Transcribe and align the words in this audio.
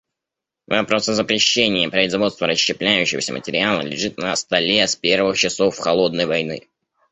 Вопрос 0.65 1.09
о 1.09 1.13
запрещении 1.13 1.85
производства 1.85 2.47
расщепляющегося 2.47 3.33
материала 3.33 3.81
лежит 3.81 4.17
на 4.17 4.35
столе 4.35 4.87
с 4.87 4.95
первых 4.95 5.37
часов 5.37 5.77
"холодной 5.77 6.25
войны". 6.25 6.63